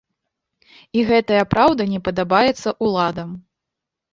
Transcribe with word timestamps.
І 0.99 1.03
гэтая 1.09 1.43
праўда 1.53 1.81
не 1.93 1.99
падабаецца 2.07 2.69
ўладам. 2.89 3.29